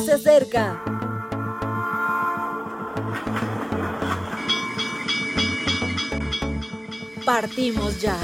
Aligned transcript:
se 0.00 0.12
acerca. 0.12 0.82
Partimos 7.24 8.00
ya. 8.00 8.16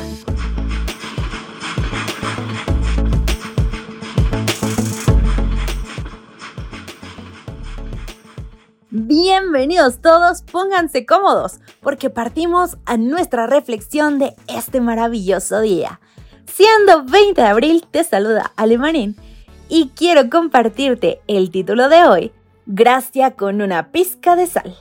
Bienvenidos 8.90 10.00
todos, 10.00 10.42
pónganse 10.42 11.06
cómodos, 11.06 11.60
porque 11.80 12.10
partimos 12.10 12.76
a 12.84 12.96
nuestra 12.96 13.46
reflexión 13.46 14.18
de 14.18 14.34
este 14.46 14.80
maravilloso 14.80 15.60
día. 15.60 16.00
Siendo 16.46 17.04
20 17.04 17.40
de 17.40 17.46
abril, 17.46 17.86
te 17.90 18.04
saluda 18.04 18.52
Alemanín 18.56 19.16
y 19.74 19.90
quiero 19.96 20.28
compartirte 20.28 21.22
el 21.28 21.50
título 21.50 21.88
de 21.88 22.04
hoy, 22.04 22.32
Gracia 22.66 23.30
con 23.30 23.62
una 23.62 23.90
pizca 23.90 24.36
de 24.36 24.46
sal. 24.46 24.76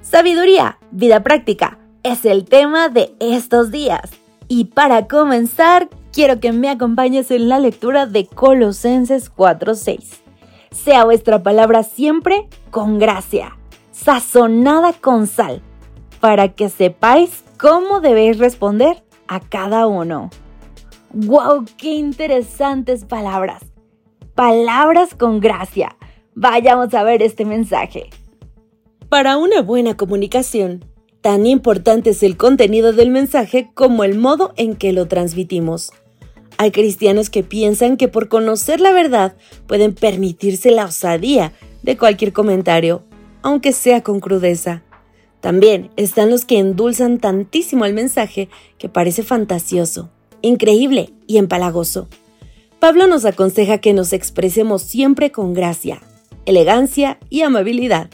Sabiduría, 0.00 0.78
vida 0.90 1.22
práctica, 1.22 1.78
es 2.02 2.24
el 2.24 2.46
tema 2.46 2.88
de 2.88 3.14
estos 3.20 3.70
días. 3.70 4.10
Y 4.48 4.66
para 4.66 5.06
comenzar, 5.06 5.90
quiero 6.14 6.40
que 6.40 6.52
me 6.52 6.70
acompañes 6.70 7.30
en 7.30 7.50
la 7.50 7.58
lectura 7.58 8.06
de 8.06 8.24
Colosenses 8.24 9.30
4:6. 9.30 10.22
Sea 10.70 11.04
vuestra 11.04 11.42
palabra 11.42 11.82
siempre 11.82 12.48
con 12.70 12.98
gracia, 12.98 13.58
sazonada 13.92 14.94
con 14.94 15.26
sal, 15.26 15.60
para 16.20 16.54
que 16.54 16.70
sepáis 16.70 17.44
cómo 17.58 18.00
debéis 18.00 18.38
responder 18.38 19.04
a 19.28 19.40
cada 19.40 19.86
uno. 19.86 20.30
¡Wow! 21.12 21.66
¡Qué 21.76 21.90
interesantes 21.90 23.04
palabras! 23.04 23.75
Palabras 24.36 25.14
con 25.14 25.40
gracia. 25.40 25.96
Vayamos 26.34 26.92
a 26.92 27.02
ver 27.04 27.22
este 27.22 27.46
mensaje. 27.46 28.10
Para 29.08 29.38
una 29.38 29.62
buena 29.62 29.96
comunicación, 29.96 30.84
tan 31.22 31.46
importante 31.46 32.10
es 32.10 32.22
el 32.22 32.36
contenido 32.36 32.92
del 32.92 33.08
mensaje 33.08 33.70
como 33.72 34.04
el 34.04 34.18
modo 34.18 34.52
en 34.58 34.76
que 34.76 34.92
lo 34.92 35.08
transmitimos. 35.08 35.90
Hay 36.58 36.70
cristianos 36.70 37.30
que 37.30 37.44
piensan 37.44 37.96
que 37.96 38.08
por 38.08 38.28
conocer 38.28 38.78
la 38.78 38.92
verdad 38.92 39.36
pueden 39.66 39.94
permitirse 39.94 40.70
la 40.70 40.84
osadía 40.84 41.54
de 41.82 41.96
cualquier 41.96 42.34
comentario, 42.34 43.04
aunque 43.40 43.72
sea 43.72 44.02
con 44.02 44.20
crudeza. 44.20 44.82
También 45.40 45.88
están 45.96 46.28
los 46.28 46.44
que 46.44 46.58
endulzan 46.58 47.20
tantísimo 47.20 47.86
el 47.86 47.94
mensaje 47.94 48.50
que 48.76 48.90
parece 48.90 49.22
fantasioso, 49.22 50.10
increíble 50.42 51.14
y 51.26 51.38
empalagoso. 51.38 52.06
Pablo 52.78 53.06
nos 53.06 53.24
aconseja 53.24 53.78
que 53.78 53.94
nos 53.94 54.12
expresemos 54.12 54.82
siempre 54.82 55.32
con 55.32 55.54
gracia, 55.54 56.02
elegancia 56.44 57.18
y 57.30 57.42
amabilidad, 57.42 58.10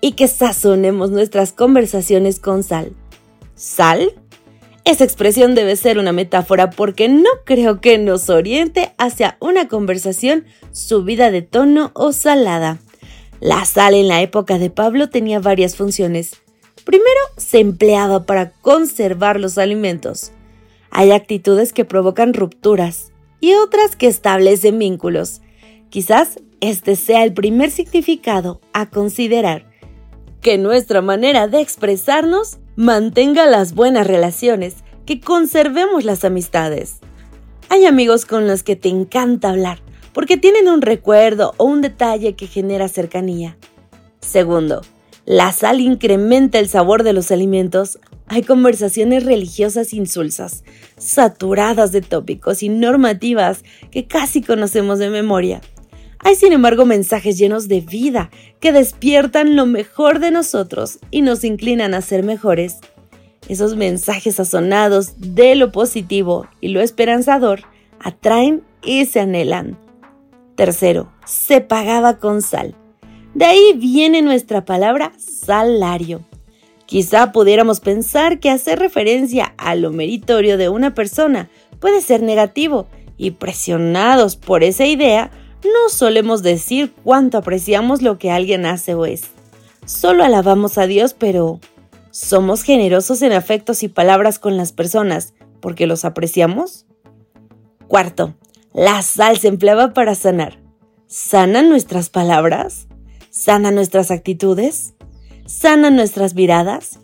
y 0.00 0.12
que 0.12 0.28
sazonemos 0.28 1.10
nuestras 1.10 1.52
conversaciones 1.52 2.40
con 2.40 2.62
sal. 2.62 2.92
¿Sal? 3.54 4.12
Esa 4.84 5.04
expresión 5.04 5.54
debe 5.54 5.74
ser 5.76 5.98
una 5.98 6.12
metáfora 6.12 6.70
porque 6.70 7.08
no 7.08 7.30
creo 7.44 7.80
que 7.80 7.98
nos 7.98 8.30
oriente 8.30 8.94
hacia 8.98 9.36
una 9.40 9.68
conversación 9.68 10.44
subida 10.70 11.30
de 11.30 11.42
tono 11.42 11.90
o 11.94 12.12
salada. 12.12 12.78
La 13.40 13.64
sal 13.64 13.94
en 13.94 14.08
la 14.08 14.22
época 14.22 14.58
de 14.58 14.70
Pablo 14.70 15.10
tenía 15.10 15.40
varias 15.40 15.76
funciones. 15.76 16.40
Primero, 16.84 17.20
se 17.36 17.58
empleaba 17.58 18.26
para 18.26 18.52
conservar 18.52 19.40
los 19.40 19.58
alimentos. 19.58 20.30
Hay 20.90 21.10
actitudes 21.10 21.72
que 21.72 21.84
provocan 21.84 22.32
rupturas, 22.32 23.12
y 23.40 23.54
otras 23.54 23.96
que 23.96 24.06
establecen 24.06 24.78
vínculos. 24.78 25.40
Quizás 25.90 26.40
este 26.60 26.96
sea 26.96 27.24
el 27.24 27.32
primer 27.32 27.70
significado 27.70 28.60
a 28.72 28.90
considerar. 28.90 29.70
Que 30.40 30.58
nuestra 30.58 31.02
manera 31.02 31.48
de 31.48 31.60
expresarnos 31.60 32.58
mantenga 32.76 33.46
las 33.46 33.74
buenas 33.74 34.06
relaciones, 34.06 34.76
que 35.04 35.20
conservemos 35.20 36.04
las 36.04 36.24
amistades. 36.24 36.98
Hay 37.68 37.84
amigos 37.84 38.26
con 38.26 38.46
los 38.46 38.62
que 38.62 38.76
te 38.76 38.88
encanta 38.88 39.50
hablar, 39.50 39.80
porque 40.12 40.36
tienen 40.36 40.68
un 40.68 40.82
recuerdo 40.82 41.54
o 41.56 41.64
un 41.64 41.80
detalle 41.80 42.34
que 42.34 42.46
genera 42.46 42.88
cercanía. 42.88 43.56
Segundo, 44.20 44.82
la 45.24 45.52
sal 45.52 45.80
incrementa 45.80 46.58
el 46.58 46.68
sabor 46.68 47.02
de 47.02 47.12
los 47.12 47.30
alimentos 47.30 47.98
hay 48.28 48.42
conversaciones 48.42 49.24
religiosas 49.24 49.92
insulsas, 49.92 50.64
saturadas 50.96 51.92
de 51.92 52.00
tópicos 52.00 52.62
y 52.62 52.68
normativas 52.68 53.62
que 53.90 54.06
casi 54.06 54.42
conocemos 54.42 54.98
de 54.98 55.10
memoria. 55.10 55.60
Hay 56.18 56.34
sin 56.34 56.52
embargo 56.52 56.86
mensajes 56.86 57.38
llenos 57.38 57.68
de 57.68 57.80
vida 57.80 58.30
que 58.58 58.72
despiertan 58.72 59.54
lo 59.54 59.66
mejor 59.66 60.18
de 60.18 60.32
nosotros 60.32 60.98
y 61.10 61.22
nos 61.22 61.44
inclinan 61.44 61.94
a 61.94 62.00
ser 62.00 62.24
mejores. 62.24 62.78
Esos 63.48 63.76
mensajes 63.76 64.36
sazonados 64.36 65.14
de 65.18 65.54
lo 65.54 65.70
positivo 65.70 66.48
y 66.60 66.68
lo 66.68 66.80
esperanzador 66.80 67.60
atraen 68.00 68.64
y 68.82 69.06
se 69.06 69.20
anhelan. 69.20 69.78
Tercero, 70.56 71.12
se 71.26 71.60
pagaba 71.60 72.18
con 72.18 72.42
sal. 72.42 72.74
De 73.34 73.44
ahí 73.44 73.74
viene 73.76 74.22
nuestra 74.22 74.64
palabra 74.64 75.12
salario. 75.18 76.24
Quizá 76.86 77.32
pudiéramos 77.32 77.80
pensar 77.80 78.38
que 78.38 78.50
hacer 78.50 78.78
referencia 78.78 79.54
a 79.58 79.74
lo 79.74 79.90
meritorio 79.92 80.56
de 80.56 80.68
una 80.68 80.94
persona 80.94 81.50
puede 81.80 82.00
ser 82.00 82.22
negativo 82.22 82.86
y 83.16 83.32
presionados 83.32 84.36
por 84.36 84.62
esa 84.62 84.86
idea, 84.86 85.30
no 85.64 85.88
solemos 85.88 86.42
decir 86.42 86.92
cuánto 87.02 87.38
apreciamos 87.38 88.02
lo 88.02 88.18
que 88.18 88.30
alguien 88.30 88.66
hace 88.66 88.94
o 88.94 89.04
es. 89.04 89.22
Solo 89.84 90.24
alabamos 90.24 90.78
a 90.78 90.86
Dios, 90.86 91.14
pero 91.14 91.60
¿somos 92.10 92.62
generosos 92.62 93.22
en 93.22 93.32
afectos 93.32 93.82
y 93.82 93.88
palabras 93.88 94.38
con 94.38 94.56
las 94.56 94.72
personas 94.72 95.34
porque 95.60 95.86
los 95.86 96.04
apreciamos? 96.04 96.86
Cuarto, 97.88 98.34
la 98.72 99.02
sal 99.02 99.38
se 99.38 99.48
empleaba 99.48 99.92
para 99.92 100.14
sanar. 100.14 100.60
¿Sanan 101.06 101.68
nuestras 101.68 102.10
palabras? 102.10 102.88
¿Sanan 103.30 103.74
nuestras 103.74 104.10
actitudes? 104.10 104.95
Sanan 105.46 105.96
nuestras 105.96 106.34
miradas? 106.34 106.98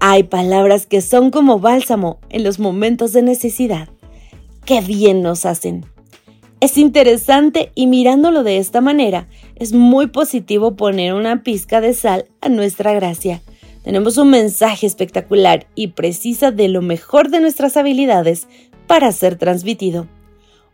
Hay 0.00 0.22
palabras 0.22 0.86
que 0.86 1.00
son 1.00 1.30
como 1.30 1.58
bálsamo 1.58 2.18
en 2.30 2.44
los 2.44 2.58
momentos 2.58 3.12
de 3.12 3.22
necesidad. 3.22 3.88
¡Qué 4.64 4.80
bien 4.80 5.22
nos 5.22 5.44
hacen! 5.44 5.84
Es 6.60 6.76
interesante 6.76 7.70
y 7.74 7.86
mirándolo 7.86 8.42
de 8.42 8.58
esta 8.58 8.80
manera, 8.80 9.28
es 9.54 9.72
muy 9.72 10.08
positivo 10.08 10.74
poner 10.74 11.14
una 11.14 11.42
pizca 11.42 11.80
de 11.80 11.94
sal 11.94 12.26
a 12.40 12.48
nuestra 12.48 12.92
gracia. 12.94 13.42
Tenemos 13.84 14.18
un 14.18 14.30
mensaje 14.30 14.86
espectacular 14.86 15.66
y 15.76 15.88
precisa 15.88 16.50
de 16.50 16.68
lo 16.68 16.82
mejor 16.82 17.30
de 17.30 17.40
nuestras 17.40 17.76
habilidades 17.76 18.48
para 18.88 19.12
ser 19.12 19.36
transmitido. 19.36 20.08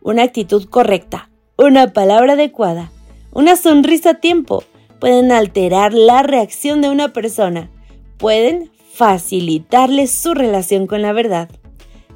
Una 0.01 0.23
actitud 0.23 0.65
correcta, 0.65 1.29
una 1.55 1.93
palabra 1.93 2.33
adecuada, 2.33 2.91
una 3.31 3.55
sonrisa 3.55 4.11
a 4.11 4.13
tiempo, 4.15 4.63
pueden 4.99 5.31
alterar 5.31 5.93
la 5.93 6.23
reacción 6.23 6.81
de 6.81 6.89
una 6.89 7.13
persona, 7.13 7.69
pueden 8.17 8.71
facilitarle 8.93 10.07
su 10.07 10.33
relación 10.33 10.87
con 10.87 11.01
la 11.01 11.13
verdad. 11.13 11.49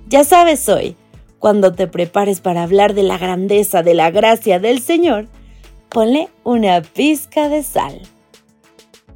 Ya 0.07 0.23
sabes 0.23 0.67
hoy, 0.69 0.95
cuando 1.39 1.73
te 1.73 1.87
prepares 1.87 2.41
para 2.41 2.63
hablar 2.63 2.93
de 2.93 3.03
la 3.03 3.17
grandeza 3.17 3.83
de 3.83 3.93
la 3.93 4.11
gracia 4.11 4.59
del 4.59 4.81
Señor, 4.81 5.27
ponle 5.89 6.29
una 6.43 6.81
pizca 6.81 7.49
de 7.49 7.63
sal. 7.63 8.01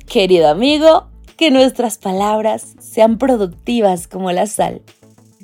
Querido 0.07 0.49
amigo, 0.49 1.07
que 1.37 1.51
nuestras 1.51 1.97
palabras 1.97 2.75
sean 2.79 3.17
productivas 3.17 4.07
como 4.07 4.31
la 4.31 4.45
sal. 4.45 4.81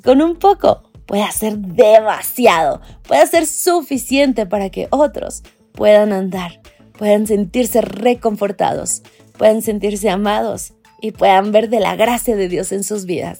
Con 0.04 0.22
un 0.22 0.36
poco 0.36 0.82
puede 1.06 1.30
ser 1.32 1.58
demasiado, 1.58 2.80
puede 3.06 3.26
ser 3.26 3.46
suficiente 3.46 4.46
para 4.46 4.70
que 4.70 4.88
otros 4.90 5.42
puedan 5.72 6.12
andar 6.12 6.60
puedan 7.00 7.26
sentirse 7.26 7.80
reconfortados, 7.80 9.02
puedan 9.38 9.62
sentirse 9.62 10.10
amados 10.10 10.74
y 11.00 11.12
puedan 11.12 11.50
ver 11.50 11.70
de 11.70 11.80
la 11.80 11.96
gracia 11.96 12.36
de 12.36 12.46
Dios 12.46 12.72
en 12.72 12.84
sus 12.84 13.06
vidas. 13.06 13.38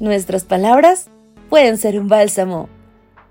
Nuestras 0.00 0.44
palabras 0.44 1.10
pueden 1.50 1.76
ser 1.76 2.00
un 2.00 2.08
bálsamo 2.08 2.70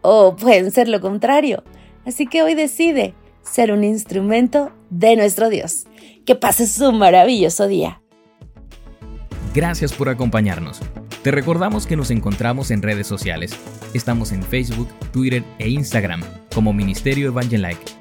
o 0.01 0.36
pueden 0.36 0.69
ser 0.69 0.88
lo 0.88 1.01
contrario. 1.01 1.63
Así 2.06 2.27
que 2.27 2.44
hoy 2.44 2.54
decide 2.54 3.15
ser 3.42 3.71
un 3.71 3.83
instrumento 3.83 4.71
de 4.92 5.15
nuestro 5.15 5.50
Dios. 5.50 5.88
Que 6.24 6.36
pases 6.36 6.80
un 6.80 7.00
maravilloso 7.00 7.68
día. 7.68 8.00
Gracias 9.56 9.92
por 9.92 10.10
acompañarnos. 10.10 10.81
Te 11.24 11.31
recordamos 11.31 11.88
que 11.88 11.95
nos 11.95 12.12
encontramos 12.12 12.69
en 12.69 12.83
redes 12.83 13.07
sociales. 13.07 13.54
Estamos 13.95 14.33
en 14.33 14.44
Facebook, 14.44 14.88
Twitter 15.12 15.44
e 15.57 15.68
Instagram 15.68 16.21
como 16.54 16.74
Ministerio 16.74 17.30
Evangelike 17.30 18.00